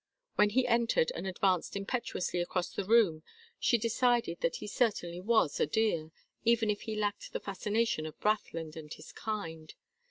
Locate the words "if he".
6.71-6.95